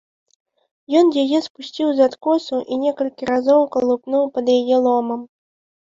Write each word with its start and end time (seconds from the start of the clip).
Ён 0.99 1.07
яе 1.23 1.41
спусціў 1.49 1.93
з 2.01 2.09
адкосу 2.11 2.57
і 2.73 2.83
некалькі 2.87 3.23
разоў 3.35 3.61
калупнуў 3.79 4.23
пад 4.37 4.45
яе 4.59 4.77
ломам. 4.91 5.21